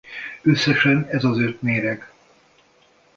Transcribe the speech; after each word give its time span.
Összesen 0.41 1.07
ez 1.11 1.23
az 1.23 1.37
öt 1.39 1.61
méreg. 1.61 2.11